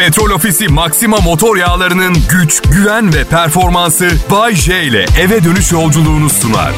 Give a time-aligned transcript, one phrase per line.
[0.00, 6.30] Petrol Ofisi Maxima motor yağlarının güç, güven ve performansı Bay J ile eve dönüş yolculuğunu
[6.30, 6.72] sunar.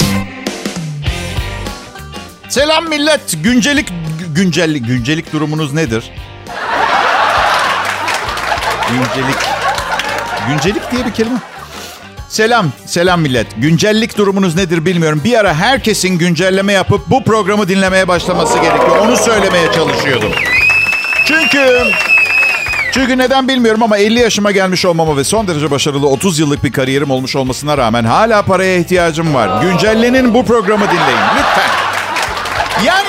[2.49, 3.21] Selam millet.
[3.45, 3.89] Güncelik
[4.35, 6.11] güncellik güncelik durumunuz nedir?
[8.89, 9.39] Güncelik
[10.48, 11.39] Güncelik diye bir kelime.
[12.29, 13.46] Selam, selam millet.
[13.57, 15.20] Güncellik durumunuz nedir bilmiyorum.
[15.25, 18.96] Bir ara herkesin güncelleme yapıp bu programı dinlemeye başlaması gerekiyor.
[18.98, 20.32] Onu söylemeye çalışıyordum.
[21.27, 21.93] Çünkü
[22.93, 26.73] çünkü neden bilmiyorum ama 50 yaşıma gelmiş olmama ve son derece başarılı 30 yıllık bir
[26.73, 29.63] kariyerim olmuş olmasına rağmen hala paraya ihtiyacım var.
[29.63, 31.71] Güncellenin bu programı dinleyin lütfen.
[32.86, 33.09] Yani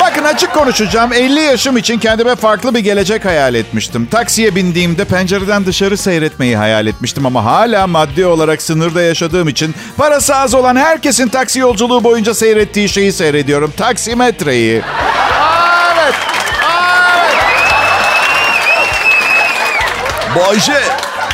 [0.00, 1.12] bakın açık konuşacağım.
[1.12, 4.06] 50 yaşım için kendime farklı bir gelecek hayal etmiştim.
[4.06, 10.36] Taksiye bindiğimde pencereden dışarı seyretmeyi hayal etmiştim ama hala maddi olarak sınırda yaşadığım için parası
[10.36, 13.72] az olan herkesin taksi yolculuğu boyunca seyrettiği şeyi seyrediyorum.
[13.76, 14.82] Taksimetreyi.
[20.36, 20.72] Bayce.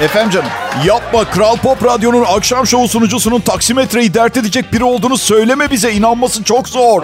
[0.01, 0.49] Efendim canım.
[0.85, 5.93] Yapma Kral Pop Radyo'nun akşam şovu sunucusunun taksimetreyi dert edecek biri olduğunu söyleme bize.
[5.93, 7.02] İnanması çok zor.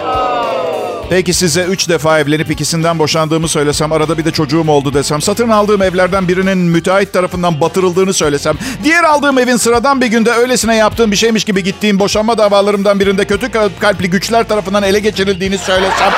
[1.09, 5.49] Peki size üç defa evlenip ikisinden boşandığımı söylesem, arada bir de çocuğum oldu desem, satın
[5.49, 11.11] aldığım evlerden birinin müteahhit tarafından batırıldığını söylesem, diğer aldığım evin sıradan bir günde öylesine yaptığım
[11.11, 16.11] bir şeymiş gibi gittiğim boşanma davalarımdan birinde kötü kalpli güçler tarafından ele geçirildiğini söylesem,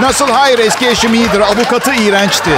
[0.00, 2.50] nasıl hayır eski eşim iyidir, avukatı iğrençti.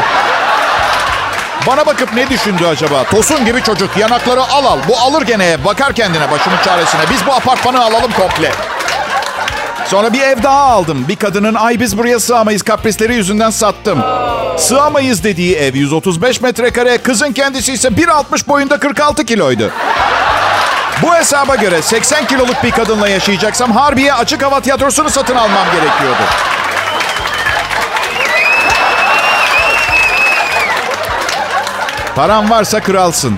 [1.66, 3.04] Bana bakıp ne düşündü acaba?
[3.04, 4.78] Tosun gibi çocuk yanakları al al.
[4.88, 7.00] Bu alır gene bakar kendine başımın çaresine.
[7.10, 8.52] Biz bu apartmanı alalım komple.
[9.86, 11.04] Sonra bir ev daha aldım.
[11.08, 14.04] Bir kadının ay biz buraya sığamayız kaprisleri yüzünden sattım.
[14.58, 16.98] Sığamayız dediği ev 135 metrekare.
[16.98, 19.70] Kızın kendisi ise 1.60 boyunda 46 kiloydu.
[21.02, 26.22] Bu hesaba göre 80 kiloluk bir kadınla yaşayacaksam Harbiye açık hava tiyatrosunu satın almam gerekiyordu.
[32.16, 33.34] Paran varsa kralsın.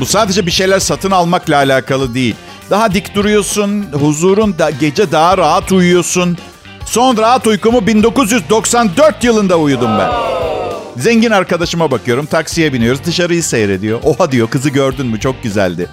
[0.00, 2.34] Bu sadece bir şeyler satın almakla alakalı değil.
[2.70, 6.38] Daha dik duruyorsun, huzurun da gece daha rahat uyuyorsun.
[6.86, 10.10] Son rahat uykumu 1994 yılında uyudum ben.
[10.96, 14.00] Zengin arkadaşıma bakıyorum, taksiye biniyoruz, dışarıyı seyrediyor.
[14.04, 15.20] Oha diyor, kızı gördün mü?
[15.20, 15.88] Çok güzeldi.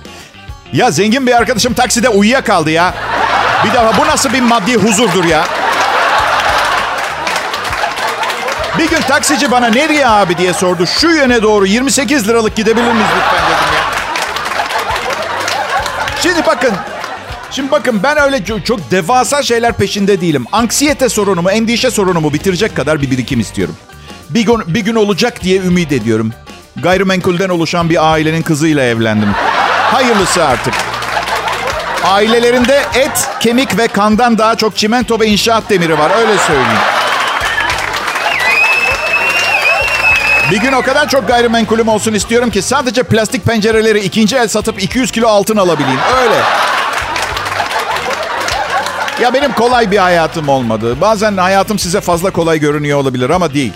[0.73, 2.93] Ya zengin bir arkadaşım takside uyuyakaldı ya.
[3.65, 5.45] Bir daha bu nasıl bir maddi huzurdur ya?
[8.79, 10.85] Bir gün taksici bana nereye abi diye sordu.
[10.85, 13.83] Şu yöne doğru 28 liralık gidebilir miyiz lütfen dedim ya.
[16.21, 16.73] Şimdi bakın.
[17.51, 20.45] Şimdi bakın ben öyle çok, çok devasa şeyler peşinde değilim.
[20.51, 23.75] Anksiyete sorunumu, endişe sorunumu bitirecek kadar bir birikim istiyorum.
[24.29, 26.33] Bir gün, bir gün olacak diye ümit ediyorum.
[26.75, 29.29] Gayrimenkulden oluşan bir ailenin kızıyla evlendim.
[29.91, 30.73] Hayırlısı artık.
[32.03, 36.11] Ailelerinde et, kemik ve kandan daha çok çimento ve inşaat demiri var.
[36.17, 36.98] Öyle söyleyeyim.
[40.51, 44.83] Bir gün o kadar çok gayrimenkulüm olsun istiyorum ki sadece plastik pencereleri ikinci el satıp
[44.83, 45.99] 200 kilo altın alabileyim.
[46.21, 46.35] Öyle.
[49.21, 51.01] Ya benim kolay bir hayatım olmadı.
[51.01, 53.73] Bazen hayatım size fazla kolay görünüyor olabilir ama değil.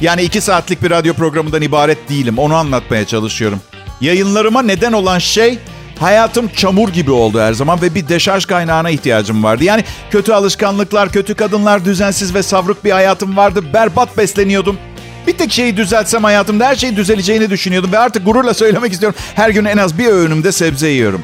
[0.00, 2.38] Yani iki saatlik bir radyo programından ibaret değilim.
[2.38, 3.60] Onu anlatmaya çalışıyorum.
[4.00, 5.58] Yayınlarıma neden olan şey
[6.00, 9.64] hayatım çamur gibi oldu her zaman ve bir deşarj kaynağına ihtiyacım vardı.
[9.64, 13.64] Yani kötü alışkanlıklar, kötü kadınlar, düzensiz ve savruk bir hayatım vardı.
[13.74, 14.78] Berbat besleniyordum.
[15.26, 17.92] Bir tek şeyi düzeltsem hayatımda her şey düzeleceğini düşünüyordum.
[17.92, 19.18] Ve artık gururla söylemek istiyorum.
[19.34, 21.22] Her gün en az bir öğünümde sebze yiyorum.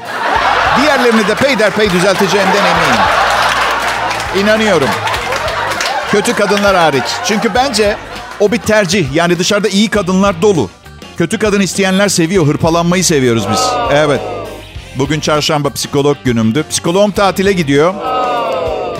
[0.81, 3.01] Diğerlerini de peyderpey düzelteceğimden eminim.
[4.39, 4.89] İnanıyorum.
[6.11, 7.03] Kötü kadınlar hariç.
[7.25, 7.97] Çünkü bence
[8.39, 9.15] o bir tercih.
[9.15, 10.69] Yani dışarıda iyi kadınlar dolu.
[11.17, 12.47] Kötü kadın isteyenler seviyor.
[12.47, 13.61] Hırpalanmayı seviyoruz biz.
[13.93, 14.21] Evet.
[14.95, 16.63] Bugün çarşamba psikolog günümdü.
[16.69, 17.93] Psikoloğum tatile gidiyor.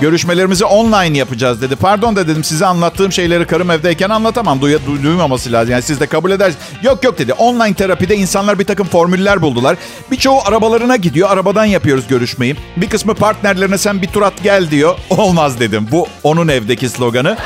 [0.01, 1.75] Görüşmelerimizi online yapacağız dedi.
[1.75, 4.59] Pardon da dedim size anlattığım şeyleri karım evdeyken anlatamam.
[4.59, 5.71] Duy- du- duymaması lazım.
[5.71, 6.65] Yani siz de kabul edersiniz.
[6.83, 7.33] Yok yok dedi.
[7.33, 9.75] Online terapide insanlar bir takım formüller buldular.
[10.11, 11.29] Birçoğu arabalarına gidiyor.
[11.31, 12.55] Arabadan yapıyoruz görüşmeyi.
[12.77, 14.95] Bir kısmı partnerlerine sen bir tur at gel diyor.
[15.09, 15.87] Olmaz dedim.
[15.91, 17.37] Bu onun evdeki sloganı.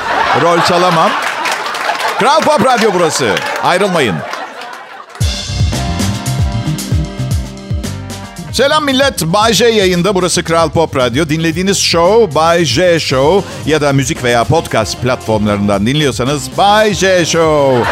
[0.42, 1.10] Rol çalamam.
[2.18, 3.34] Kral Pop Radyo burası.
[3.62, 4.14] Ayrılmayın.
[8.56, 9.22] Selam millet.
[9.22, 10.14] Bay J yayında.
[10.14, 11.28] Burası Kral Pop Radyo.
[11.28, 17.84] Dinlediğiniz show Bay J Show ya da müzik veya podcast platformlarından dinliyorsanız Bay J Show.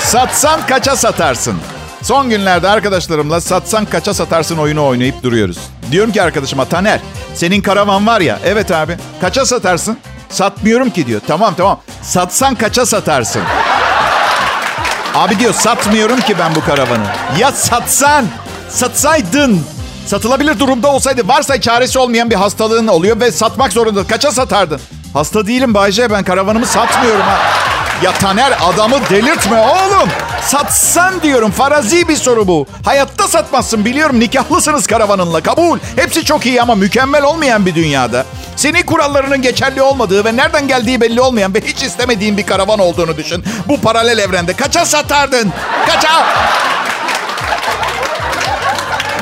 [0.00, 1.56] Satsan kaça satarsın?
[2.02, 5.58] Son günlerde arkadaşlarımla satsan kaça satarsın oyunu oynayıp duruyoruz.
[5.92, 7.00] Diyorum ki arkadaşıma Taner
[7.34, 8.38] senin karavan var ya.
[8.44, 8.96] Evet abi.
[9.20, 9.98] Kaça satarsın?
[10.28, 11.20] Satmıyorum ki diyor.
[11.26, 11.80] Tamam tamam.
[12.02, 13.42] Satsan kaça satarsın?
[15.14, 17.06] Abi diyor satmıyorum ki ben bu karavanı.
[17.38, 18.26] Ya satsan,
[18.68, 19.60] satsaydın.
[20.06, 24.06] Satılabilir durumda olsaydı varsa çaresi olmayan bir hastalığın oluyor ve satmak zorunda.
[24.06, 24.80] Kaça satardın?
[25.12, 27.38] Hasta değilim Bayce ben karavanımı satmıyorum ha.
[28.02, 30.08] Ya Taner adamı delirtme oğlum.
[30.42, 32.66] Satsan diyorum farazi bir soru bu.
[32.84, 35.78] Hayatta satmazsın biliyorum nikahlısınız karavanınla kabul.
[35.96, 38.24] Hepsi çok iyi ama mükemmel olmayan bir dünyada.
[38.56, 43.16] Senin kurallarının geçerli olmadığı ve nereden geldiği belli olmayan ve hiç istemediğin bir karavan olduğunu
[43.16, 43.44] düşün.
[43.68, 45.52] Bu paralel evrende kaça satardın?
[45.86, 46.26] Kaça?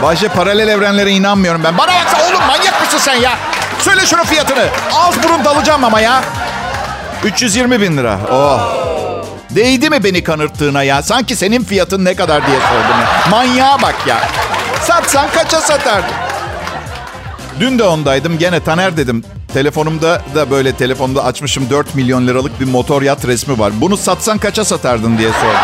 [0.03, 1.79] Bayce paralel evrenlere inanmıyorum ben.
[1.79, 3.33] Bana baksa oğlum manyak mısın sen ya?
[3.79, 4.65] Söyle şunun fiyatını.
[4.95, 6.23] Ağız burun dalacağım ama ya.
[7.25, 8.19] 320 bin lira.
[8.33, 8.61] Oh.
[9.51, 11.03] Değdi mi beni kanırttığına ya?
[11.03, 13.31] Sanki senin fiyatın ne kadar diye sordum ya.
[13.31, 14.19] Manyağa bak ya.
[14.83, 16.15] Satsan kaça satardın?
[17.61, 18.39] Dün de ondaydım.
[18.39, 19.25] Gene Taner dedim.
[19.53, 23.73] Telefonumda da böyle telefonda açmışım 4 milyon liralık bir motor yat resmi var.
[23.81, 25.61] Bunu satsan kaça satardın diye sordum.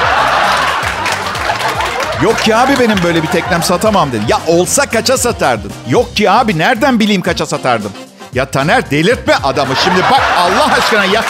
[2.23, 4.23] Yok ki abi benim böyle bir teknem satamam dedi.
[4.29, 5.73] Ya olsa kaça satardın?
[5.89, 7.91] Yok ki abi nereden bileyim kaça satardım?
[8.35, 11.25] Ya Taner delirtme adamı şimdi bak Allah aşkına ya.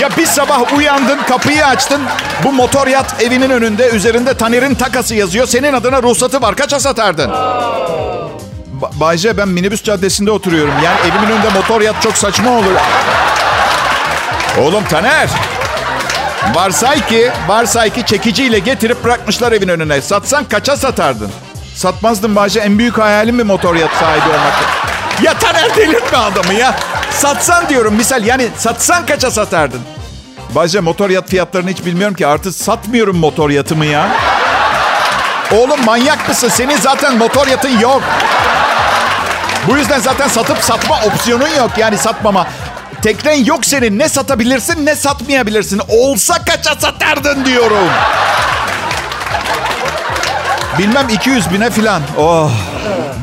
[0.00, 2.02] Ya bir sabah uyandın kapıyı açtın.
[2.44, 5.46] Bu motor yat evinin önünde üzerinde Taner'in takası yazıyor.
[5.46, 7.30] Senin adına ruhsatı var kaça satardın?
[8.80, 10.74] Ba- Bayce ben minibüs caddesinde oturuyorum.
[10.84, 12.74] Yani evimin önünde motor yat çok saçma olur.
[14.60, 15.28] Oğlum Taner.
[16.54, 20.00] Varsay ki, varsay ki çekiciyle getirip bırakmışlar evin önüne.
[20.00, 21.30] Satsan kaça satardın?
[21.74, 22.60] Satmazdım Bahçe.
[22.60, 24.54] En büyük hayalim bir motor yat sahibi olmak.
[25.22, 26.76] Ya Taner delirtme adamı ya.
[27.10, 29.80] Satsan diyorum misal yani satsan kaça satardın?
[30.54, 32.26] Bahçe motor yat fiyatlarını hiç bilmiyorum ki.
[32.26, 34.08] Artık satmıyorum motor yatımı ya.
[35.52, 36.48] Oğlum manyak mısın?
[36.48, 38.02] Senin zaten motor yatın yok.
[39.68, 41.70] Bu yüzden zaten satıp satma opsiyonun yok.
[41.78, 42.46] Yani satmama.
[43.02, 43.98] Teknen yok senin.
[43.98, 45.80] Ne satabilirsin ne satmayabilirsin.
[45.88, 47.88] Olsa kaça satardın diyorum.
[50.78, 52.02] Bilmem 200 bine filan.
[52.18, 52.50] Oh.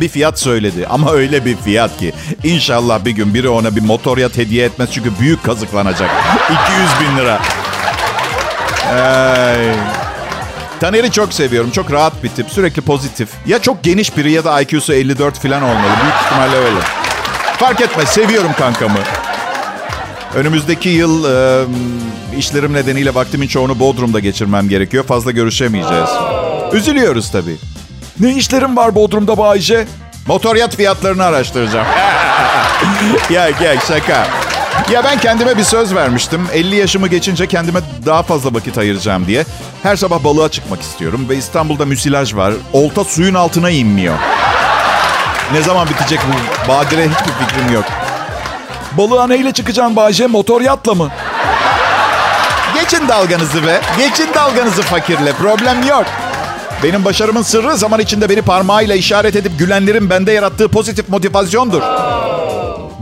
[0.01, 2.13] Bir fiyat söyledi ama öyle bir fiyat ki.
[2.44, 6.10] İnşallah bir gün biri ona bir motor yat hediye etmez çünkü büyük kazıklanacak.
[7.00, 7.39] 200 bin lira.
[8.92, 9.75] Ay.
[10.80, 11.72] Taner'i çok seviyorum.
[11.72, 12.50] Çok rahat bir tip.
[12.50, 13.30] Sürekli pozitif.
[13.45, 15.94] Ya çok geniş biri ya da IQ'su 54 falan olmalı.
[16.01, 16.80] Büyük ihtimalle öyle.
[17.60, 18.10] Fark etmez.
[18.10, 19.00] Seviyorum kankamı.
[20.36, 21.66] Önümüzdeki yıl e,
[22.38, 25.04] işlerim nedeniyle vaktimin çoğunu Bodrum'da geçirmem gerekiyor.
[25.04, 26.10] Fazla görüşemeyeceğiz.
[26.74, 27.56] Üzülüyoruz tabii.
[28.19, 29.88] Ne işlerim var Bodrum'da Bayce?
[30.28, 31.88] Motor yat fiyatlarını araştıracağım.
[33.30, 34.28] ya gel şaka.
[34.92, 36.48] Ya ben kendime bir söz vermiştim.
[36.54, 39.46] 50 yaşımı geçince kendime daha fazla vakit ayıracağım diye.
[39.84, 42.54] Her sabah balığa çıkmak istiyorum ve İstanbul'da müsilaj var.
[42.74, 44.16] Olta suyun altına inmiyor.
[45.54, 47.86] Ne zaman bitecek bu badire hiçbir fikrim yok.
[48.92, 50.28] Balığa neyle çıkacaksın Bahçe?
[50.28, 51.10] Motor yatla mı?
[52.75, 53.81] Geçin dalganızı be.
[53.98, 55.34] Geçin dalganızı fakirle.
[55.34, 56.06] Problem yok.
[56.83, 61.81] Benim başarımın sırrı zaman içinde beni parmağıyla işaret edip gülenlerin bende yarattığı pozitif motivasyondur.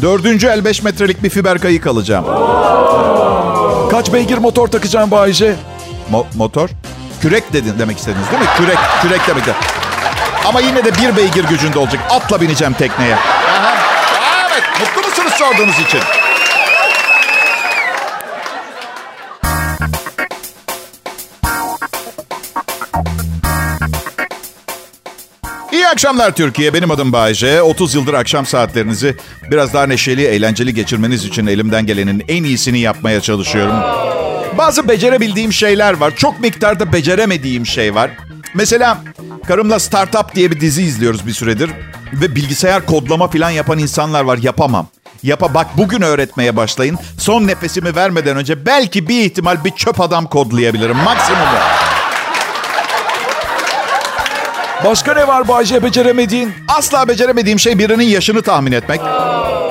[0.01, 2.25] Dördüncü el 5 metrelik bir fiber kayık alacağım.
[3.91, 5.55] Kaç beygir motor takacağım Bayce?
[6.11, 6.69] Mo- motor?
[7.21, 8.47] Kürek dedin demek istediniz değil mi?
[8.57, 9.51] Kürek, kürek demek de.
[10.45, 12.01] Ama yine de bir beygir gücünde olacak.
[12.09, 13.15] Atla bineceğim tekneye.
[13.15, 13.75] Aha.
[14.51, 15.99] Evet, mutlu musunuz sorduğunuz için?
[25.95, 26.73] Akşamlar Türkiye.
[26.73, 27.61] Benim adım Bayece.
[27.61, 29.15] 30 yıldır akşam saatlerinizi
[29.51, 33.75] biraz daha neşeli, eğlenceli geçirmeniz için elimden gelenin en iyisini yapmaya çalışıyorum.
[34.57, 36.15] Bazı becerebildiğim şeyler var.
[36.15, 38.11] Çok miktarda beceremediğim şey var.
[38.53, 38.97] Mesela
[39.47, 41.69] karımla Startup diye bir dizi izliyoruz bir süredir.
[42.13, 44.37] Ve bilgisayar kodlama falan yapan insanlar var.
[44.37, 44.87] Yapamam.
[45.23, 46.97] Yapa bak bugün öğretmeye başlayın.
[47.17, 50.97] Son nefesimi vermeden önce belki bir ihtimal bir çöp adam kodlayabilirim.
[50.97, 51.57] Maksimumu.
[54.83, 56.53] Başka ne var Bayce beceremediğin?
[56.67, 59.01] Asla beceremediğim şey birinin yaşını tahmin etmek.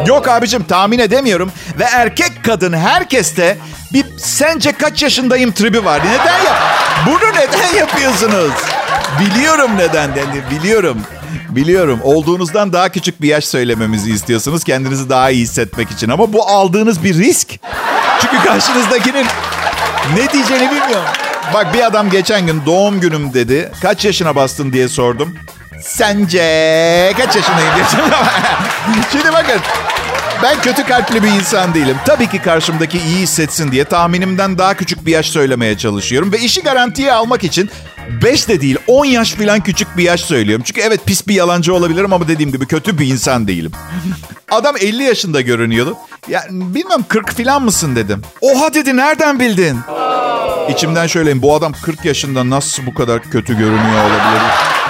[0.07, 1.53] Yok abicim tahmin edemiyorum.
[1.79, 3.59] Ve erkek kadın herkeste
[3.93, 6.01] bir sence kaç yaşındayım tribi var.
[6.01, 6.63] Neden ya?
[7.07, 8.53] Bunu neden yapıyorsunuz?
[9.21, 11.03] Biliyorum neden yani biliyorum.
[11.49, 16.09] Biliyorum olduğunuzdan daha küçük bir yaş söylememizi istiyorsunuz kendinizi daha iyi hissetmek için.
[16.09, 17.49] Ama bu aldığınız bir risk.
[18.21, 19.27] Çünkü karşınızdakinin
[20.17, 21.09] ne diyeceğini bilmiyorum.
[21.53, 23.73] Bak bir adam geçen gün doğum günüm dedi.
[23.83, 25.35] Kaç yaşına bastın diye sordum.
[25.83, 27.71] Sence kaç yaşındayım
[29.13, 29.61] Şimdi bakın
[30.43, 31.97] ben kötü kalpli bir insan değilim.
[32.07, 36.33] Tabii ki karşımdaki iyi hissetsin diye tahminimden daha küçük bir yaş söylemeye çalışıyorum.
[36.33, 37.71] Ve işi garantiye almak için
[38.23, 40.65] 5 de değil 10 yaş falan küçük bir yaş söylüyorum.
[40.67, 43.73] Çünkü evet pis bir yalancı olabilirim ama dediğim gibi kötü bir insan değilim.
[44.51, 45.97] Adam 50 yaşında görünüyordu.
[46.29, 48.23] Ya bilmem 40 falan mısın dedim.
[48.41, 49.79] Oha dedi nereden bildin?
[50.69, 54.43] İçimden şöyleyim bu adam 40 yaşında nasıl bu kadar kötü görünüyor olabilir?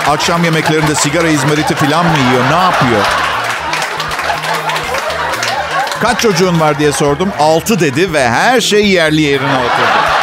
[0.08, 2.44] Akşam yemeklerinde sigara izmariti falan mı yiyor?
[2.50, 3.02] Ne yapıyor?
[6.00, 7.28] Kaç çocuğun var diye sordum.
[7.38, 10.13] 6 dedi ve her şey yerli yerine oturdu.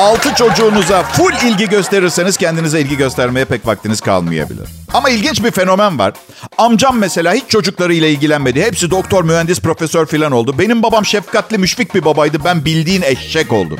[0.00, 4.68] Altı çocuğunuza full ilgi gösterirseniz kendinize ilgi göstermeye pek vaktiniz kalmayabilir.
[4.94, 6.12] Ama ilginç bir fenomen var.
[6.58, 8.62] Amcam mesela hiç çocuklarıyla ilgilenmedi.
[8.62, 10.58] Hepsi doktor, mühendis, profesör falan oldu.
[10.58, 12.38] Benim babam şefkatli, müşfik bir babaydı.
[12.44, 13.78] Ben bildiğin eşek oldum.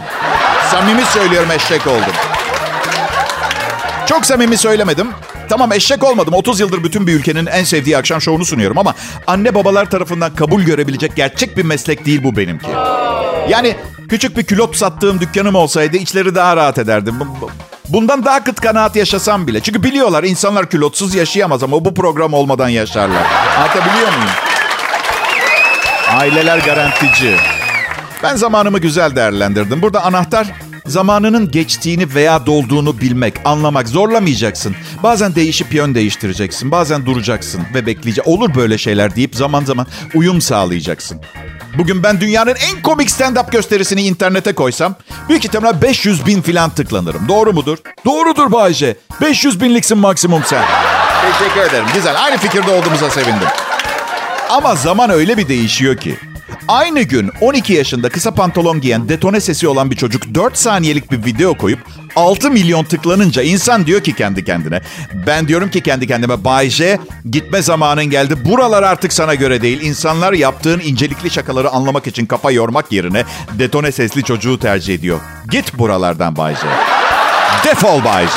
[0.70, 2.12] Samimi söylüyorum eşek oldum.
[4.10, 5.08] Çok samimi söylemedim.
[5.48, 6.34] Tamam eşek olmadım.
[6.34, 8.94] 30 yıldır bütün bir ülkenin en sevdiği akşam şovunu sunuyorum ama
[9.26, 12.70] anne babalar tarafından kabul görebilecek gerçek bir meslek değil bu benimki.
[13.48, 13.76] Yani
[14.08, 17.14] küçük bir külot sattığım dükkanım olsaydı içleri daha rahat ederdim.
[17.88, 19.60] Bundan daha kıt kanaat yaşasam bile.
[19.60, 23.26] Çünkü biliyorlar insanlar külotsuz yaşayamaz ama bu program olmadan yaşarlar.
[23.58, 24.30] Anlatabiliyor muyum?
[26.08, 27.36] Aileler garantici.
[28.22, 29.82] Ben zamanımı güzel değerlendirdim.
[29.82, 30.46] Burada anahtar
[30.86, 33.88] zamanının geçtiğini veya dolduğunu bilmek, anlamak.
[33.88, 34.76] Zorlamayacaksın.
[35.02, 36.70] Bazen değişip yön değiştireceksin.
[36.70, 38.32] Bazen duracaksın ve bekleyeceksin.
[38.32, 41.20] Olur böyle şeyler deyip zaman zaman uyum sağlayacaksın.
[41.78, 44.94] Bugün ben dünyanın en komik stand-up gösterisini internete koysam
[45.28, 47.28] büyük ihtimalle 500 bin filan tıklanırım.
[47.28, 47.78] Doğru mudur?
[48.04, 48.96] Doğrudur Bayce.
[49.20, 50.64] 500 binliksin maksimum sen.
[51.38, 51.86] Teşekkür ederim.
[51.94, 52.22] Güzel.
[52.24, 53.48] Aynı fikirde olduğumuza sevindim.
[54.50, 56.18] Ama zaman öyle bir değişiyor ki.
[56.70, 61.24] Aynı gün 12 yaşında kısa pantolon giyen detone sesi olan bir çocuk 4 saniyelik bir
[61.24, 61.78] video koyup
[62.16, 64.80] 6 milyon tıklanınca insan diyor ki kendi kendine.
[65.26, 66.98] Ben diyorum ki kendi kendime Bay J
[67.30, 68.44] gitme zamanın geldi.
[68.44, 69.80] Buralar artık sana göre değil.
[69.80, 75.20] İnsanlar yaptığın incelikli şakaları anlamak için kafa yormak yerine detone sesli çocuğu tercih ediyor.
[75.50, 76.60] Git buralardan Bay J.
[77.64, 78.32] Defol Bay J.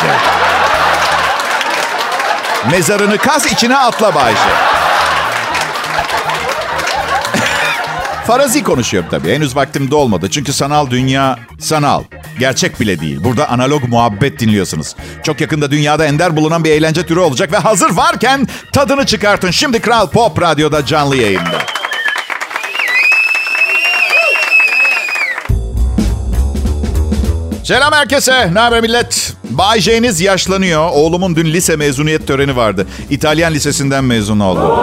[2.72, 4.73] Mezarını kaz içine atla Bay J.
[8.27, 9.34] Farazi konuşuyorum tabii.
[9.34, 10.27] Henüz vaktim de olmadı.
[10.32, 12.03] Çünkü sanal dünya sanal.
[12.39, 13.24] Gerçek bile değil.
[13.24, 14.96] Burada analog muhabbet dinliyorsunuz.
[15.24, 19.51] Çok yakında dünyada ender bulunan bir eğlence türü olacak ve hazır varken tadını çıkartın.
[19.51, 21.60] Şimdi Kral Pop Radyo'da canlı yayında.
[27.63, 28.53] Selam herkese.
[28.53, 29.34] Ne haber millet?
[29.50, 30.89] Bay J'niz yaşlanıyor.
[30.94, 32.88] Oğlumun dün lise mezuniyet töreni vardı.
[33.10, 34.77] İtalyan lisesinden mezun oldu.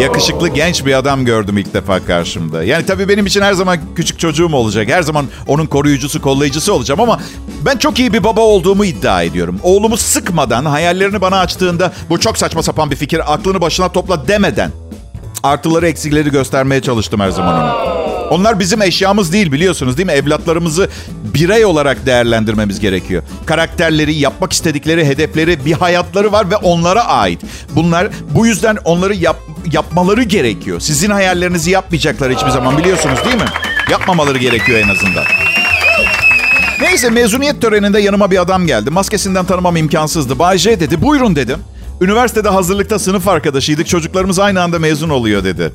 [0.00, 2.64] Yakışıklı genç bir adam gördüm ilk defa karşımda.
[2.64, 4.88] Yani tabii benim için her zaman küçük çocuğum olacak.
[4.88, 7.20] Her zaman onun koruyucusu, kollayıcısı olacağım ama
[7.66, 9.60] ben çok iyi bir baba olduğumu iddia ediyorum.
[9.62, 14.70] Oğlumu sıkmadan, hayallerini bana açtığında bu çok saçma sapan bir fikir, aklını başına topla demeden
[15.42, 18.01] artıları eksileri göstermeye çalıştım her zaman ona.
[18.32, 20.12] Onlar bizim eşyamız değil biliyorsunuz değil mi?
[20.12, 20.88] Evlatlarımızı
[21.34, 23.22] birey olarak değerlendirmemiz gerekiyor.
[23.46, 27.40] Karakterleri, yapmak istedikleri hedefleri, bir hayatları var ve onlara ait.
[27.70, 29.36] Bunlar bu yüzden onları yap,
[29.72, 30.80] yapmaları gerekiyor.
[30.80, 33.48] Sizin hayallerinizi yapmayacaklar hiçbir zaman biliyorsunuz değil mi?
[33.90, 35.24] Yapmamaları gerekiyor en azından.
[36.80, 38.90] Neyse mezuniyet töreninde yanıma bir adam geldi.
[38.90, 40.38] Maskesinden tanımam imkansızdı.
[40.38, 41.02] Bay J dedi.
[41.02, 41.58] Buyurun dedim.
[42.00, 43.88] Üniversitede hazırlıkta sınıf arkadaşıydık.
[43.88, 45.72] Çocuklarımız aynı anda mezun oluyor dedi.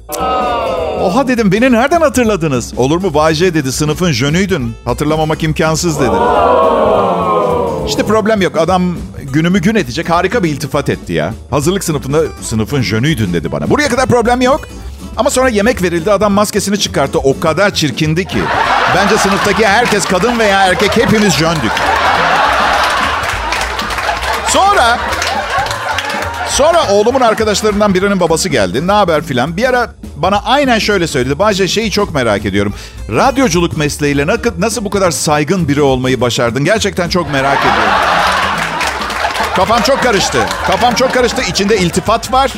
[1.01, 2.73] Oha dedim beni nereden hatırladınız?
[2.77, 4.75] Olur mu Bay J dedi sınıfın jönüydün.
[4.85, 6.15] Hatırlamamak imkansız dedi.
[7.87, 8.57] İşte problem yok.
[8.57, 8.97] Adam
[9.33, 11.33] günümü gün edecek harika bir iltifat etti ya.
[11.49, 13.69] Hazırlık sınıfında sınıfın jönüydün dedi bana.
[13.69, 14.61] Buraya kadar problem yok.
[15.17, 17.19] Ama sonra yemek verildi adam maskesini çıkarttı.
[17.19, 18.39] O kadar çirkindi ki.
[18.95, 21.71] Bence sınıftaki herkes kadın veya erkek hepimiz jöndük.
[24.47, 24.99] Sonra
[26.57, 28.87] Sonra oğlumun arkadaşlarından birinin babası geldi.
[28.87, 29.57] Ne haber filan.
[29.57, 31.39] Bir ara bana aynen şöyle söyledi.
[31.39, 32.73] Bahçe şeyi çok merak ediyorum.
[33.09, 36.65] Radyoculuk mesleğiyle nasıl bu kadar saygın biri olmayı başardın?
[36.65, 37.93] Gerçekten çok merak ediyorum.
[39.55, 40.37] Kafam çok karıştı.
[40.67, 41.41] Kafam çok karıştı.
[41.49, 42.53] İçinde iltifat var.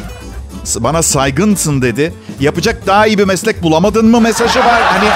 [0.75, 2.13] Bana saygınsın dedi.
[2.39, 4.81] Yapacak daha iyi bir meslek bulamadın mı mesajı var.
[4.81, 5.09] Hani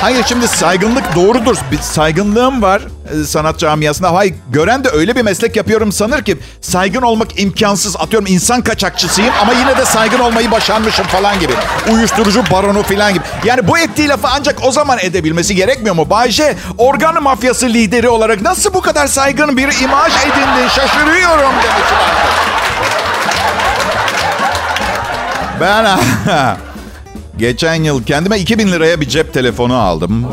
[0.00, 1.56] Hayır şimdi saygınlık doğrudur.
[1.72, 2.82] Bir saygınlığım var
[3.26, 4.14] sanat camiasında.
[4.14, 7.96] Hayır gören de öyle bir meslek yapıyorum sanır ki saygın olmak imkansız.
[7.96, 11.52] Atıyorum insan kaçakçısıyım ama yine de saygın olmayı başarmışım falan gibi.
[11.92, 13.24] Uyuşturucu baronu falan gibi.
[13.44, 16.10] Yani bu ettiği lafı ancak o zaman edebilmesi gerekmiyor mu?
[16.10, 21.86] Bayce organ mafyası lideri olarak nasıl bu kadar saygın bir imaj edindin şaşırıyorum demek
[25.60, 25.86] Ben
[27.38, 30.26] Geçen yıl kendime 2000 liraya bir cep telefonu aldım.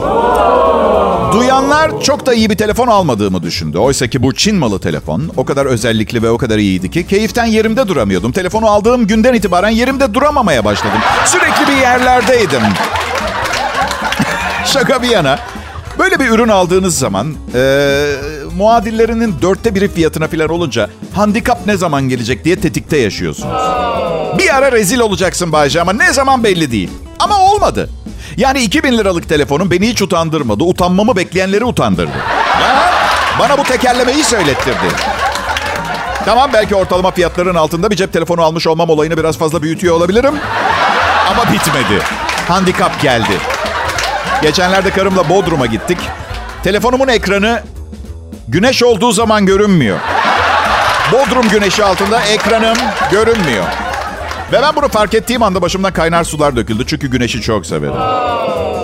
[1.34, 3.78] Duyanlar çok da iyi bir telefon almadığımı düşündü.
[3.78, 7.46] Oysa ki bu Çin malı telefon o kadar özellikli ve o kadar iyiydi ki keyiften
[7.46, 8.32] yerimde duramıyordum.
[8.32, 11.00] Telefonu aldığım günden itibaren yerimde duramamaya başladım.
[11.26, 12.62] Sürekli bir yerlerdeydim.
[14.66, 15.40] Şaka bir yana.
[16.00, 18.16] Böyle bir ürün aldığınız zaman e,
[18.58, 23.54] muadillerinin dörtte biri fiyatına falan olunca handikap ne zaman gelecek diye tetikte yaşıyorsunuz.
[24.38, 26.90] Bir ara rezil olacaksın Bayce ama ne zaman belli değil.
[27.20, 27.90] Ama olmadı.
[28.38, 30.64] Yani 2000 liralık telefonum beni hiç utandırmadı.
[30.64, 32.12] Utanmamı bekleyenleri utandırdı.
[32.62, 32.92] Ya,
[33.40, 34.86] bana bu tekerlemeyi söylettirdi.
[36.26, 40.34] Tamam belki ortalama fiyatların altında bir cep telefonu almış olmam olayını biraz fazla büyütüyor olabilirim.
[41.32, 42.04] Ama bitmedi.
[42.48, 43.53] Handikap geldi.
[44.44, 45.98] Geçenlerde karımla Bodrum'a gittik.
[46.64, 47.62] Telefonumun ekranı
[48.48, 50.00] güneş olduğu zaman görünmüyor.
[51.12, 52.78] Bodrum güneşi altında ekranım
[53.12, 53.64] görünmüyor.
[54.52, 56.84] Ve ben bunu fark ettiğim anda başımdan kaynar sular döküldü.
[56.88, 57.96] Çünkü güneşi çok severim.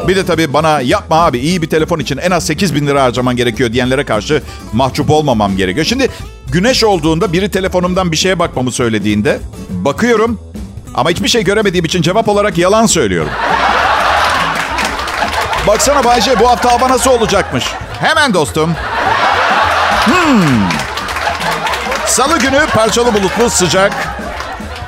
[0.08, 3.04] Bir de tabii bana yapma abi iyi bir telefon için en az 8 bin lira
[3.04, 4.42] harcaman gerekiyor diyenlere karşı
[4.74, 5.86] mahcup olmamam gerekiyor.
[5.86, 6.10] Şimdi
[6.52, 9.40] güneş olduğunda biri telefonumdan bir şeye bakmamı söylediğinde
[9.70, 10.40] bakıyorum
[10.96, 13.32] ama hiçbir şey göremediğim için cevap olarak yalan söylüyorum.
[15.70, 17.66] Baksana Bayce bu hafta hava nasıl olacakmış?
[18.00, 18.76] Hemen dostum.
[20.06, 20.70] Hmm.
[22.06, 23.94] Salı günü parçalı bulutlu sıcak.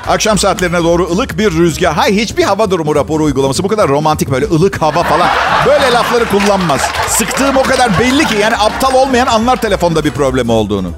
[0.08, 1.94] Akşam saatlerine doğru ılık bir rüzgar.
[1.94, 5.28] Hay hiçbir hava durumu raporu uygulaması bu kadar romantik böyle ılık hava falan.
[5.66, 6.80] Böyle lafları kullanmaz.
[7.08, 10.90] Sıktığım o kadar belli ki yani aptal olmayan anlar telefonda bir problem olduğunu.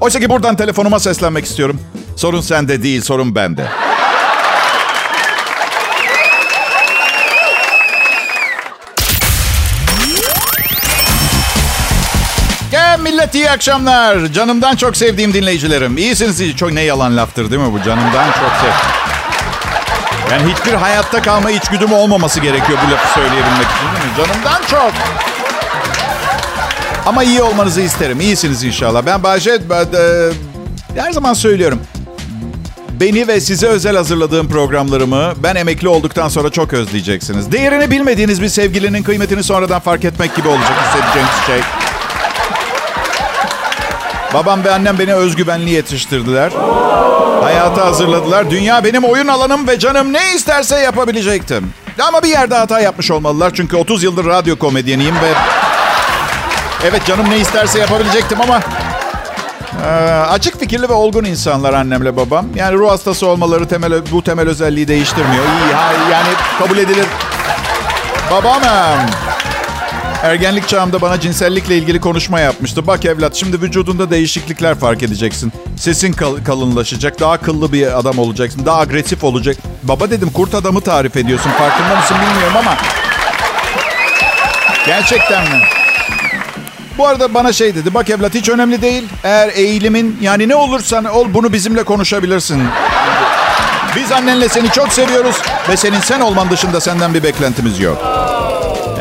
[0.00, 1.80] Oysa ki buradan telefonuma seslenmek istiyorum.
[2.16, 3.66] Sorun sende değil, sorun bende.
[13.20, 14.26] Millet iyi akşamlar.
[14.26, 15.98] Canımdan çok sevdiğim dinleyicilerim.
[15.98, 16.56] İyisiniz.
[16.56, 17.82] Çok ne yalan laftır değil mi bu?
[17.82, 18.72] Canımdan çok sev.
[20.32, 24.16] Yani hiçbir hayatta kalma içgüdüm olmaması gerekiyor bu lafı söyleyebilmek için değil mi?
[24.16, 24.92] Canımdan çok.
[27.06, 28.20] Ama iyi olmanızı isterim.
[28.20, 29.06] İyisiniz inşallah.
[29.06, 29.58] Ben Bahçe
[30.96, 31.80] her zaman söylüyorum.
[33.00, 37.52] Beni ve size özel hazırladığım programlarımı ben emekli olduktan sonra çok özleyeceksiniz.
[37.52, 41.79] Değerini bilmediğiniz bir sevgilinin kıymetini sonradan fark etmek gibi olacak hissedeceğiniz şey.
[44.34, 46.52] Babam ve annem beni özgüvenli yetiştirdiler.
[47.42, 48.50] Hayata hazırladılar.
[48.50, 51.72] Dünya benim oyun alanım ve canım ne isterse yapabilecektim.
[52.08, 53.52] Ama bir yerde hata yapmış olmalılar.
[53.54, 55.32] Çünkü 30 yıldır radyo komedyeniyim ve...
[56.84, 58.60] Evet canım ne isterse yapabilecektim ama...
[59.86, 59.90] Ee,
[60.30, 62.46] açık fikirli ve olgun insanlar annemle babam.
[62.54, 65.44] Yani ruh hastası olmaları temel, bu temel özelliği değiştirmiyor.
[65.44, 65.72] İyi,
[66.12, 67.06] yani kabul edilir.
[68.30, 68.62] Babam...
[70.22, 72.86] Ergenlik çağımda bana cinsellikle ilgili konuşma yapmıştı.
[72.86, 75.52] Bak evlat şimdi vücudunda değişiklikler fark edeceksin.
[75.76, 79.56] Sesin kal- kalınlaşacak, daha kıllı bir adam olacaksın, daha agresif olacak.
[79.82, 81.50] Baba dedim kurt adamı tarif ediyorsun.
[81.50, 82.76] Farkında mısın bilmiyorum ama.
[84.86, 85.60] Gerçekten mi?
[86.98, 87.94] Bu arada bana şey dedi.
[87.94, 89.08] Bak evlat hiç önemli değil.
[89.24, 92.62] Eğer eğilimin yani ne olursan ol bunu bizimle konuşabilirsin.
[93.96, 95.36] Biz annenle seni çok seviyoruz
[95.68, 98.29] ve senin sen olman dışında senden bir beklentimiz yok.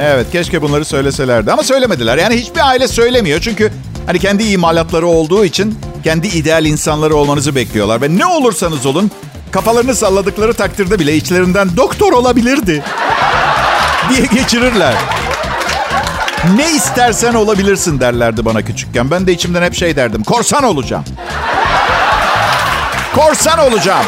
[0.02, 2.18] Evet keşke bunları söyleselerdi ama söylemediler.
[2.18, 3.72] Yani hiçbir aile söylemiyor çünkü
[4.06, 8.02] hani kendi imalatları olduğu için kendi ideal insanları olmanızı bekliyorlar.
[8.02, 9.12] Ve ne olursanız olun
[9.52, 12.84] kafalarını salladıkları takdirde bile içlerinden doktor olabilirdi
[14.10, 14.94] diye geçirirler.
[16.56, 19.12] Ne istersen olabilirsin derlerdi bana küçükken.
[19.12, 20.24] Ben de içimden hep şey derdim.
[20.24, 21.04] Korsan olacağım.
[23.16, 24.06] Korsan olacağım.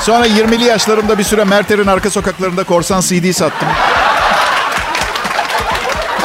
[0.00, 3.68] Sonra 20'li yaşlarımda bir süre Merter'in arka sokaklarında korsan CD sattım.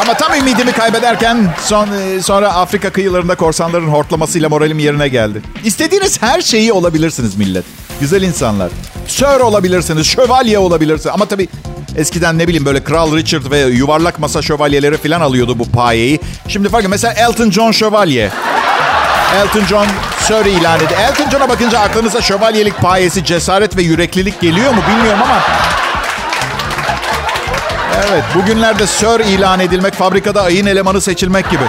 [0.01, 5.41] Ama tam ümidimi kaybederken son, e, sonra Afrika kıyılarında korsanların hortlamasıyla moralim yerine geldi.
[5.63, 7.65] İstediğiniz her şeyi olabilirsiniz millet.
[7.99, 8.71] Güzel insanlar.
[9.07, 11.13] Sir olabilirsiniz, şövalye olabilirsiniz.
[11.13, 11.47] Ama tabii
[11.97, 16.19] eskiden ne bileyim böyle Kral Richard ve yuvarlak masa şövalyeleri falan alıyordu bu payeyi.
[16.47, 18.29] Şimdi farklı mesela Elton John şövalye.
[19.35, 19.87] Elton John
[20.19, 20.93] Sir ilan edildi.
[21.09, 25.41] Elton John'a bakınca aklınıza şövalyelik payesi, cesaret ve yüreklilik geliyor mu bilmiyorum ama...
[27.97, 31.63] Evet, bugünlerde Sir ilan edilmek, fabrikada ayın elemanı seçilmek gibi.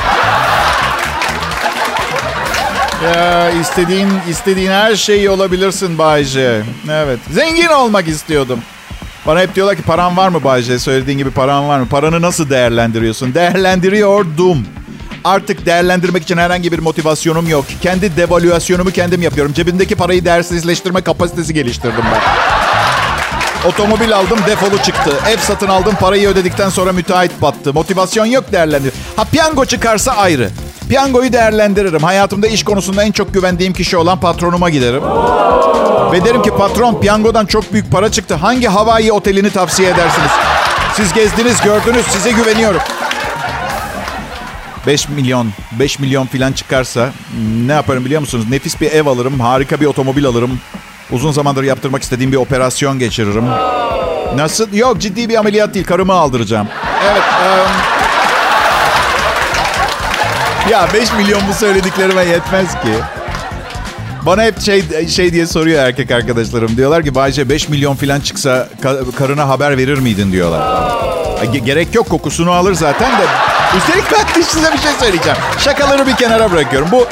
[3.05, 6.63] Ya istediğin istediğin her şeyi olabilirsin Bayce.
[6.91, 7.19] Evet.
[7.31, 8.61] Zengin olmak istiyordum.
[9.27, 10.79] Bana hep diyorlar ki paran var mı Bayce?
[10.79, 11.89] Söylediğin gibi paran var mı?
[11.89, 13.35] Paranı nasıl değerlendiriyorsun?
[13.35, 14.67] Değerlendiriyordum.
[15.25, 17.65] Artık değerlendirmek için herhangi bir motivasyonum yok.
[17.83, 19.53] Kendi devalüasyonumu kendim yapıyorum.
[19.53, 22.62] Cebimdeki parayı değersizleştirme kapasitesi geliştirdim ben.
[23.69, 25.11] Otomobil aldım defolu çıktı.
[25.31, 27.73] Ev satın aldım parayı ödedikten sonra müteahhit battı.
[27.73, 28.93] Motivasyon yok değerlendir.
[29.17, 30.51] Ha piyango çıkarsa ayrı.
[30.89, 32.03] Piyangoyu değerlendiririm.
[32.03, 35.03] Hayatımda iş konusunda en çok güvendiğim kişi olan patronuma giderim.
[36.13, 38.35] Ve derim ki patron piyangodan çok büyük para çıktı.
[38.35, 40.31] Hangi Hawaii otelini tavsiye edersiniz?
[40.95, 42.81] Siz gezdiniz gördünüz size güveniyorum.
[44.87, 47.11] 5 milyon, 5 milyon falan çıkarsa
[47.67, 48.45] ne yaparım biliyor musunuz?
[48.51, 50.61] Nefis bir ev alırım, harika bir otomobil alırım.
[51.13, 53.45] Uzun zamandır yaptırmak istediğim bir operasyon geçiririm.
[54.37, 54.73] Nasıl?
[54.73, 55.87] Yok ciddi bir ameliyat değil.
[55.87, 56.69] Karımı aldıracağım.
[57.11, 57.23] Evet.
[57.23, 57.93] Um...
[60.71, 62.95] Ya 5 milyon bu söylediklerime yetmez ki.
[64.27, 66.77] Bana hep şey şey diye soruyor erkek arkadaşlarım.
[66.77, 68.69] Diyorlar ki Bayce 5 milyon falan çıksa
[69.19, 70.93] karına haber verir miydin diyorlar.
[71.65, 73.25] Gerek yok kokusunu alır zaten de.
[73.77, 75.39] Üstelik ben size bir şey söyleyeceğim.
[75.59, 76.89] Şakaları bir kenara bırakıyorum.
[76.93, 77.07] Bu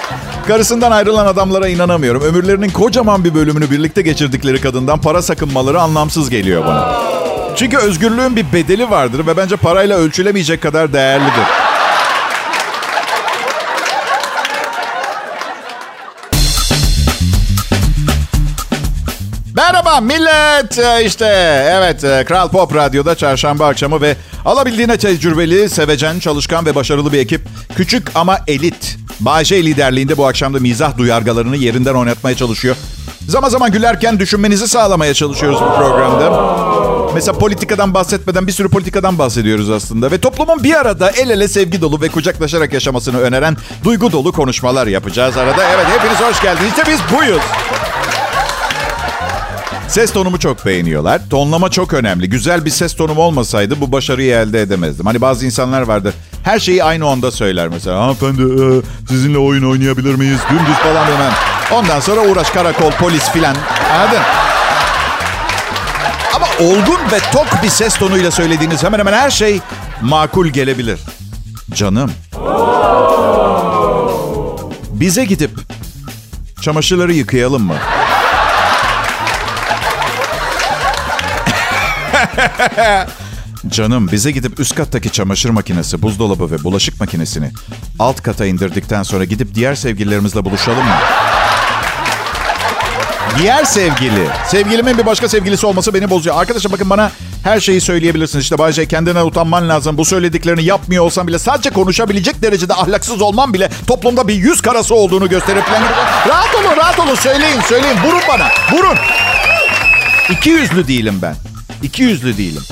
[0.50, 2.22] Karısından ayrılan adamlara inanamıyorum.
[2.22, 6.92] Ömürlerinin kocaman bir bölümünü birlikte geçirdikleri kadından para sakınmaları anlamsız geliyor bana.
[7.56, 11.44] Çünkü özgürlüğün bir bedeli vardır ve bence parayla ölçülemeyecek kadar değerlidir.
[19.56, 20.78] Merhaba millet.
[20.78, 21.26] Ee, İşte
[21.72, 27.18] evet e, Kral Pop Radyo'da çarşamba akşamı ve alabildiğine tecrübeli, sevecen, çalışkan ve başarılı bir
[27.18, 27.40] ekip.
[27.76, 28.96] Küçük ama elit.
[29.20, 32.76] Bayce liderliğinde bu akşam da mizah duyargalarını yerinden oynatmaya çalışıyor.
[33.28, 36.61] Zaman zaman gülerken düşünmenizi sağlamaya çalışıyoruz bu programda.
[37.14, 40.11] Mesela politikadan bahsetmeden bir sürü politikadan bahsediyoruz aslında.
[40.11, 44.87] Ve toplumun bir arada el ele sevgi dolu ve kucaklaşarak yaşamasını öneren duygu dolu konuşmalar
[44.87, 45.64] yapacağız arada.
[45.74, 46.68] Evet hepiniz hoş geldiniz.
[46.70, 47.42] İşte biz buyuz.
[49.90, 51.20] Ses tonumu çok beğeniyorlar.
[51.31, 52.31] Tonlama çok önemli.
[52.31, 55.07] Güzel bir ses tonum olmasaydı bu başarıyı elde edemezdim.
[55.07, 56.14] Hani bazı insanlar vardı.
[56.44, 58.00] Her şeyi aynı onda söyler mesela.
[58.00, 58.66] Hanımefendi e,
[59.09, 60.38] sizinle oyun oynayabilir miyiz?
[60.50, 61.33] Dümdüz falan demem.
[61.72, 63.57] Ondan sonra uğraş karakol, polis filan.
[63.94, 64.22] Anladın?
[66.37, 69.61] Ama olgun ve tok bir ses tonuyla söylediğiniz hemen hemen her şey
[70.03, 71.00] makul gelebilir.
[71.74, 72.11] Canım.
[74.90, 75.50] Bize gidip
[76.61, 77.76] çamaşırları yıkayalım mı?
[83.68, 87.50] Canım bize gidip üst kattaki çamaşır makinesi, buzdolabı ve bulaşık makinesini
[87.98, 90.98] alt kata indirdikten sonra gidip diğer sevgililerimizle buluşalım mı?
[93.38, 94.29] Diğer sevgili.
[94.46, 96.40] Sevgilimin bir başka sevgilisi olması beni bozuyor.
[96.40, 97.11] Arkadaşlar bakın bana
[97.44, 98.44] her şeyi söyleyebilirsiniz.
[98.44, 99.98] İşte Bayce kendine utanman lazım.
[99.98, 104.94] Bu söylediklerini yapmıyor olsam bile sadece konuşabilecek derecede ahlaksız olmam bile toplumda bir yüz karası
[104.94, 105.83] olduğunu gösterip falan.
[106.29, 107.14] Rahat olun, rahat olun.
[107.14, 107.96] Söyleyin, söyleyin.
[108.05, 108.48] Vurun bana.
[108.72, 108.96] Vurun.
[110.31, 111.35] İki yüzlü değilim ben.
[111.83, 112.62] İki yüzlü değilim.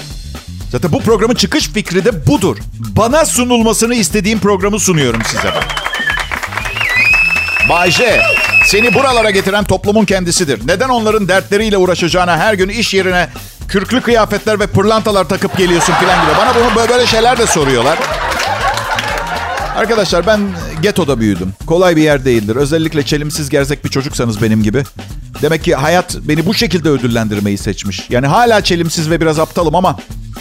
[0.73, 2.57] Zaten bu programın çıkış fikri de budur.
[2.79, 5.55] Bana sunulmasını istediğim programı sunuyorum size.
[7.69, 8.21] Bayce,
[8.67, 10.61] seni buralara getiren toplumun kendisidir.
[10.67, 13.29] Neden onların dertleriyle uğraşacağına her gün iş yerine
[13.69, 16.37] kürklü kıyafetler ve pırlantalar takıp geliyorsun falan gibi.
[16.39, 17.99] Bana bunu böyle şeyler de soruyorlar.
[19.77, 20.41] Arkadaşlar ben
[20.83, 21.53] getoda büyüdüm.
[21.67, 22.57] Kolay bir yer değildir.
[22.57, 24.85] Özellikle çelimsiz gerzek bir çocuksanız benim gibi.
[25.43, 28.11] Demek ki hayat beni bu şekilde ödüllendirmeyi seçmiş.
[28.11, 29.97] Yani hala çelimsiz ve biraz aptalım ama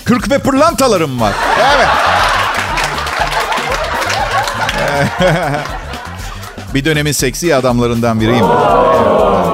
[0.06, 1.34] kürk ve pırlantalarım var.
[1.76, 1.88] Evet.
[6.74, 8.46] bir dönemin seksi adamlarından biriyim.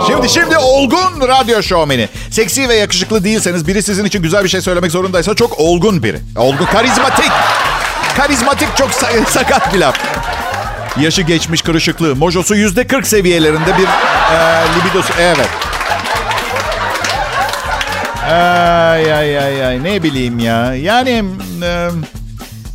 [0.07, 2.09] Şimdi şimdi olgun radyo şovmeni.
[2.31, 6.19] Seksi ve yakışıklı değilseniz biri sizin için güzel bir şey söylemek zorundaysa çok olgun biri.
[6.37, 7.31] Olgun, karizmatik.
[8.17, 9.95] Karizmatik çok sa- sakat bir laf.
[10.99, 12.15] Yaşı geçmiş kırışıklığı.
[12.15, 13.88] Mojosu yüzde 40 seviyelerinde bir
[14.36, 15.13] e, libidosu.
[15.19, 15.49] Evet.
[18.29, 20.75] Ay ay ay ay ne bileyim ya.
[20.75, 21.23] Yani
[21.63, 21.89] e,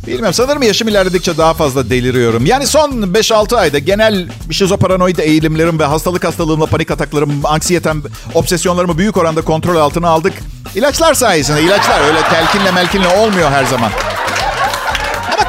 [0.07, 2.45] bilmiyorum sanırım yaşım ilerledikçe daha fazla deliriyorum.
[2.45, 8.03] Yani son 5-6 ayda genel şizoparanoid eğilimlerim ve hastalık hastalığımla panik ataklarım, anksiyetem,
[8.33, 10.33] obsesyonlarımı büyük oranda kontrol altına aldık.
[10.75, 13.91] İlaçlar sayesinde ilaçlar öyle telkinle melkinle olmuyor her zaman.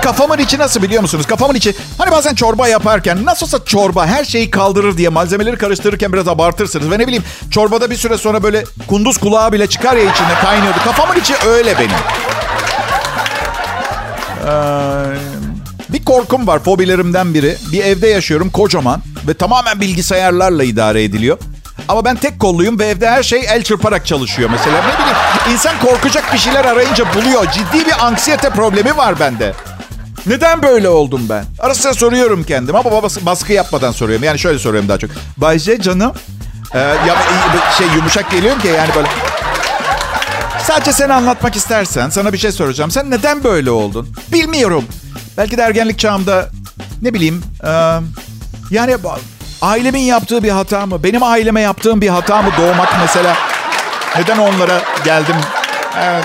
[0.02, 1.26] Kafamın içi nasıl biliyor musunuz?
[1.26, 6.28] Kafamın içi hani bazen çorba yaparken nasılsa çorba her şeyi kaldırır diye malzemeleri karıştırırken biraz
[6.28, 6.90] abartırsınız.
[6.90, 10.78] Ve ne bileyim çorbada bir süre sonra böyle kunduz kulağı bile çıkar ya içinde kaynıyordu.
[10.84, 11.90] Kafamın içi öyle benim.
[14.46, 17.56] Ee, bir korkum var fobilerimden biri.
[17.72, 21.38] Bir evde yaşıyorum kocaman ve tamamen bilgisayarlarla idare ediliyor.
[21.88, 24.76] Ama ben tek kolluyum ve evde her şey el çırparak çalışıyor mesela.
[24.76, 25.16] Ne bileyim
[25.52, 27.50] insan korkacak bir şeyler arayınca buluyor.
[27.50, 29.52] Ciddi bir anksiyete problemi var bende.
[30.26, 31.44] Neden böyle oldum ben?
[31.58, 34.24] Ara soruyorum kendim ama babası baskı yapmadan soruyorum.
[34.24, 35.10] Yani şöyle soruyorum daha çok.
[35.36, 36.12] Bayce canım.
[36.74, 37.16] Ee, ya
[37.78, 39.08] şey yumuşak geliyorum ki yani böyle.
[40.62, 42.90] Sadece sen anlatmak istersen sana bir şey soracağım.
[42.90, 44.08] Sen neden böyle oldun?
[44.32, 44.84] Bilmiyorum.
[45.36, 46.48] Belki de ergenlik çağımda
[47.02, 47.42] ne bileyim.
[47.64, 47.70] E,
[48.70, 48.96] yani
[49.62, 51.02] ailemin yaptığı bir hata mı?
[51.02, 53.36] Benim aileme yaptığım bir hata mı doğmak mesela?
[54.16, 55.36] Neden onlara geldim?
[55.98, 56.24] Evet.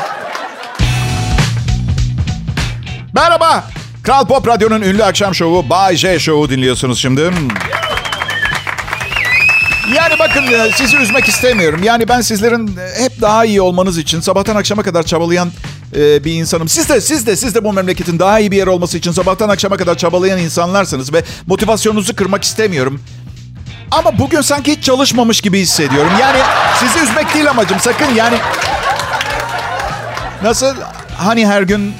[3.13, 3.63] Merhaba.
[4.05, 7.21] Kral Pop Radyo'nun ünlü akşam şovu Bay J Show'u dinliyorsunuz şimdi.
[9.95, 11.83] Yani bakın e, sizi üzmek istemiyorum.
[11.83, 15.51] Yani ben sizlerin e, hep daha iyi olmanız için sabahtan akşama kadar çabalayan
[15.95, 16.67] e, bir insanım.
[16.67, 19.49] Siz de siz de siz de bu memleketin daha iyi bir yer olması için sabahtan
[19.49, 23.01] akşama kadar çabalayan insanlarsınız ve motivasyonunuzu kırmak istemiyorum.
[23.91, 26.11] Ama bugün sanki hiç çalışmamış gibi hissediyorum.
[26.21, 26.39] Yani
[26.79, 28.37] sizi üzmek değil amacım sakın yani.
[30.43, 30.75] Nasıl
[31.17, 31.93] hani her gün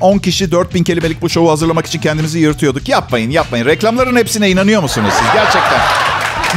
[0.00, 2.88] 10 kişi 4000 kelimelik bu şovu hazırlamak için kendimizi yırtıyorduk.
[2.88, 3.66] Yapmayın yapmayın.
[3.66, 5.80] Reklamların hepsine inanıyor musunuz siz gerçekten?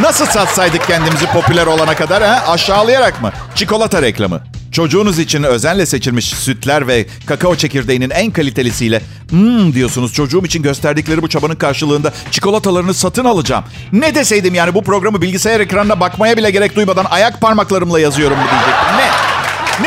[0.02, 2.44] Nasıl satsaydık kendimizi popüler olana kadar ha?
[2.48, 3.32] Aşağılayarak mı?
[3.56, 4.42] Çikolata reklamı.
[4.72, 11.22] Çocuğunuz için özenle seçilmiş sütler ve kakao çekirdeğinin en kalitelisiyle hmm diyorsunuz çocuğum için gösterdikleri
[11.22, 13.64] bu çabanın karşılığında çikolatalarını satın alacağım.
[13.92, 18.44] Ne deseydim yani bu programı bilgisayar ekranına bakmaya bile gerek duymadan ayak parmaklarımla yazıyorum mu
[18.52, 18.98] diyecektim.
[18.98, 19.10] Ne?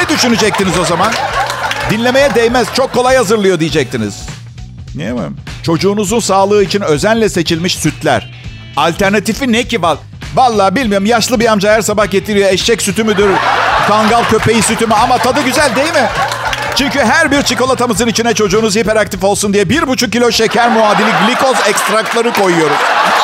[0.02, 1.12] Ne düşünecektiniz o zaman?
[1.90, 2.68] Dinlemeye değmez.
[2.74, 4.26] Çok kolay hazırlıyor diyecektiniz.
[4.94, 5.20] Niye mi?
[5.62, 8.30] Çocuğunuzun sağlığı için özenle seçilmiş sütler.
[8.76, 9.80] Alternatifi ne ki?
[10.34, 11.06] Vallahi bilmiyorum.
[11.06, 12.50] Yaşlı bir amca her sabah getiriyor.
[12.50, 13.30] Eşek sütü müdür?
[13.88, 14.94] Kangal köpeği sütü mü?
[14.94, 16.08] Ama tadı güzel değil mi?
[16.76, 21.56] Çünkü her bir çikolatamızın içine çocuğunuz hiperaktif olsun diye bir buçuk kilo şeker muadili glikoz
[21.68, 22.76] ekstrakları koyuyoruz.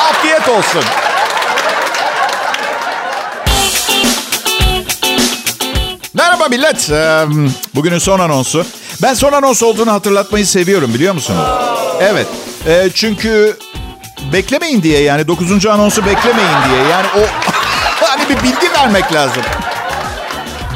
[0.09, 0.83] Afiyet olsun.
[6.49, 6.89] Merhaba millet.
[7.75, 8.65] Bugünün son anonsu.
[9.01, 11.45] Ben son anons olduğunu hatırlatmayı seviyorum biliyor musunuz?
[11.99, 12.27] Evet.
[12.93, 13.57] Çünkü
[14.33, 16.83] beklemeyin diye yani dokuzuncu anonsu beklemeyin diye.
[16.91, 17.19] Yani o
[18.05, 19.43] hani bir bilgi vermek lazım.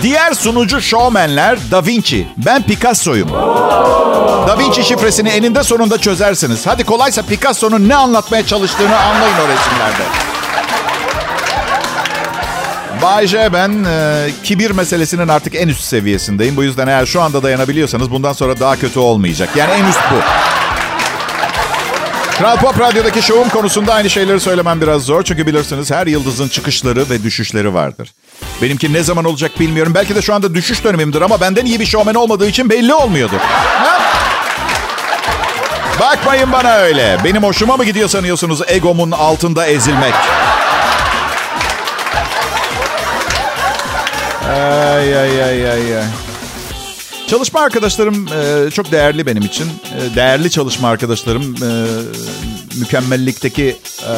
[0.02, 2.28] Diğer sunucu showmenler Da Vinci.
[2.38, 3.30] Ben Picasso'yum.
[4.48, 6.68] Da Vinci şifresini eninde sonunda çözersiniz.
[6.68, 10.37] Hadi kolaysa Picasso'nun ne anlatmaya çalıştığını anlayın o resimlerde.
[13.02, 16.58] Bay J ben e, kibir meselesinin artık en üst seviyesindeyim.
[16.58, 19.50] Bu yüzden eğer şu anda dayanabiliyorsanız bundan sonra daha kötü olmayacak.
[19.56, 20.16] Yani en üst bu.
[22.38, 25.24] Kral Pop Radyo'daki şovum konusunda aynı şeyleri söylemem biraz zor.
[25.24, 28.14] Çünkü bilirsiniz her yıldızın çıkışları ve düşüşleri vardır.
[28.62, 29.94] Benimki ne zaman olacak bilmiyorum.
[29.96, 33.40] Belki de şu anda düşüş dönemimdir ama benden iyi bir şovmen olmadığı için belli olmuyordur.
[33.40, 34.00] Ha?
[36.00, 37.18] Bakmayın bana öyle.
[37.24, 40.14] Benim hoşuma mı gidiyor sanıyorsunuz egomun altında ezilmek?
[44.50, 46.04] Ay ay ay ay ay.
[47.28, 49.66] Çalışma arkadaşlarım e, çok değerli benim için.
[49.66, 51.70] E, değerli çalışma arkadaşlarım e,
[52.80, 54.14] mükemmellikteki e,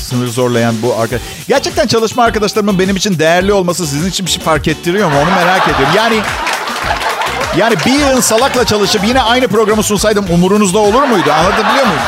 [0.00, 1.22] sınır zorlayan bu arkadaş.
[1.48, 5.14] Gerçekten çalışma arkadaşlarımın benim için değerli olması sizin için bir şey fark ettiriyor mu?
[5.22, 5.94] Onu merak ediyorum.
[5.96, 6.16] Yani
[7.58, 11.32] yani bir yığın salakla çalışıp yine aynı programı sunsaydım umurunuzda olur muydu?
[11.32, 12.02] Anlatabiliyor muyum?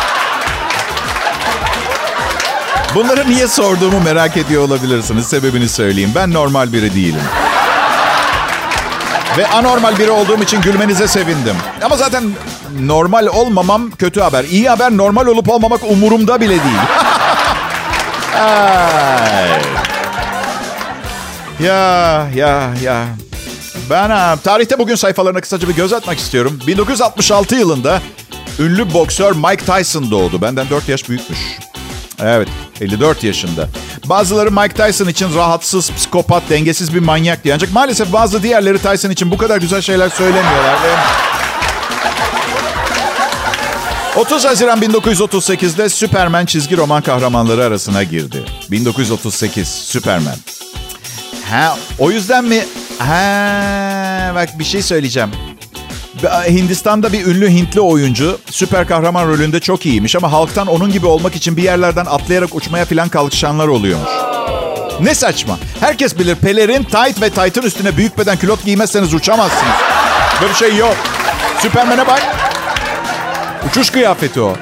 [2.95, 5.27] Bunları niye sorduğumu merak ediyor olabilirsiniz.
[5.27, 6.13] Sebebini söyleyeyim.
[6.15, 7.21] Ben normal biri değilim.
[9.39, 11.57] Ve anormal biri olduğum için gülmenize sevindim.
[11.83, 12.25] Ama zaten
[12.81, 14.45] normal olmamam kötü haber.
[14.45, 16.61] İyi haber normal olup olmamak umurumda bile değil.
[21.61, 23.05] ya ya ya.
[23.91, 26.59] Ben ha, tarihte bugün sayfalarına kısaca bir göz atmak istiyorum.
[26.67, 28.01] 1966 yılında
[28.59, 30.43] ünlü boksör Mike Tyson doğdu.
[30.43, 31.39] Benden 4 yaş büyükmüş.
[32.23, 32.49] Evet,
[32.81, 33.69] 54 yaşında.
[34.05, 37.55] Bazıları Mike Tyson için rahatsız, psikopat, dengesiz bir manyak diye.
[37.55, 40.75] Ancak maalesef bazı diğerleri Tyson için bu kadar güzel şeyler söylemiyorlar.
[40.75, 40.97] Ve...
[44.17, 48.45] 30 Haziran 1938'de Superman çizgi roman kahramanları arasına girdi.
[48.71, 50.37] 1938 Superman.
[51.51, 52.65] Ha, o yüzden mi?
[52.99, 55.31] Ha, bak bir şey söyleyeceğim.
[56.49, 61.37] Hindistan'da bir ünlü Hintli oyuncu süper kahraman rolünde çok iyiymiş ama halktan onun gibi olmak
[61.37, 64.11] için bir yerlerden atlayarak uçmaya falan kalkışanlar oluyormuş.
[65.01, 65.59] Ne saçma.
[65.81, 69.75] Herkes bilir pelerin, tight ve tight'ın üstüne büyük beden külot giymezseniz uçamazsınız.
[70.41, 70.97] Böyle bir şey yok.
[71.63, 72.23] Süpermen'e bak.
[73.71, 74.57] Uçuş kıyafeti o.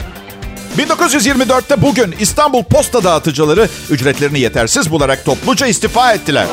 [0.79, 6.47] 1924'te bugün İstanbul posta dağıtıcıları ücretlerini yetersiz bularak topluca istifa ettiler.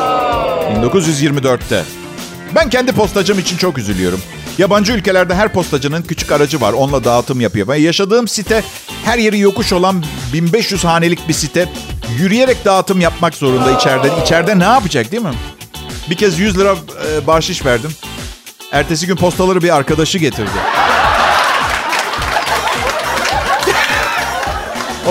[0.83, 1.83] 1924'te.
[2.55, 4.21] Ben kendi postacım için çok üzülüyorum.
[4.57, 6.73] Yabancı ülkelerde her postacının küçük aracı var.
[6.73, 7.67] Onunla dağıtım yapıyor.
[7.67, 8.63] Ve yaşadığım site
[9.05, 11.69] her yeri yokuş olan 1500 hanelik bir site.
[12.19, 14.07] Yürüyerek dağıtım yapmak zorunda içeride.
[14.23, 15.33] İçeride ne yapacak değil mi?
[16.09, 16.75] Bir kez 100 lira
[17.07, 17.91] e, bahşiş verdim.
[18.71, 20.49] Ertesi gün postaları bir arkadaşı getirdi.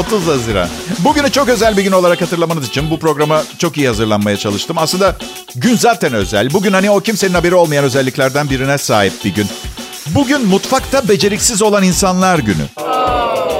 [0.00, 0.68] 30 Haziran.
[0.98, 4.78] Bugünü çok özel bir gün olarak hatırlamanız için bu programa çok iyi hazırlanmaya çalıştım.
[4.78, 5.16] Aslında
[5.54, 6.52] gün zaten özel.
[6.52, 9.46] Bugün hani o kimsenin haberi olmayan özelliklerden birine sahip bir gün.
[10.06, 12.64] Bugün mutfakta beceriksiz olan insanlar günü.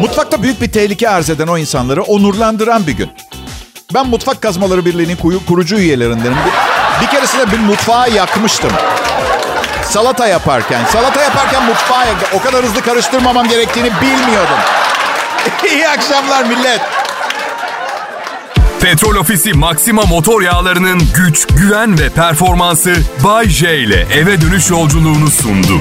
[0.01, 3.11] Mutfakta büyük bir tehlike arz eden o insanları onurlandıran bir gün.
[3.95, 6.37] Ben Mutfak Kazmaları Birliği'nin kurucu üyelerindenim.
[6.47, 8.71] Bir, bir keresinde bir mutfağı yakmıştım.
[9.85, 10.85] Salata yaparken.
[10.85, 14.80] Salata yaparken mutfağı O kadar hızlı karıştırmamam gerektiğini bilmiyordum.
[15.73, 16.81] İyi akşamlar millet.
[18.81, 25.31] Petrol Ofisi Maxima motor yağlarının güç, güven ve performansı Bay J ile eve dönüş yolculuğunu
[25.31, 25.81] sundu.